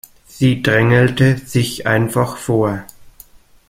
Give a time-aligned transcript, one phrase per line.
[0.25, 2.85] Sie drängelte sich einfach vor.